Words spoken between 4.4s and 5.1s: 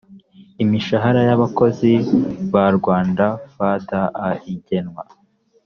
igenwa